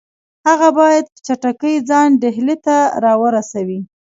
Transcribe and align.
هغه 0.49 0.69
باید 0.79 1.05
په 1.13 1.19
چټکۍ 1.25 1.75
ځان 1.89 2.09
ډهلي 2.21 2.55
ته 2.65 2.77
را 3.03 3.13
ورسوي. 3.23 3.79